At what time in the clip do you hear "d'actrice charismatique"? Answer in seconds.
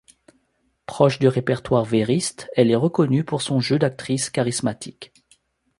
3.77-5.13